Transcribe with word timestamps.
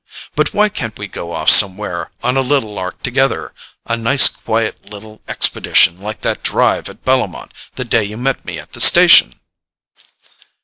But 0.33 0.51
why 0.51 0.67
can't 0.69 0.97
we 0.97 1.07
go 1.07 1.31
off 1.31 1.47
somewhere 1.51 2.09
on 2.23 2.35
a 2.35 2.41
little 2.41 2.73
lark 2.73 3.03
together—a 3.03 3.97
nice 3.97 4.29
quiet 4.29 4.89
little 4.89 5.21
expedition 5.27 6.01
like 6.01 6.21
that 6.21 6.41
drive 6.41 6.89
at 6.89 7.05
Bellomont, 7.05 7.51
the 7.75 7.85
day 7.85 8.03
you 8.03 8.17
met 8.17 8.43
me 8.43 8.57
at 8.57 8.71
the 8.71 8.81
station?" 8.81 9.39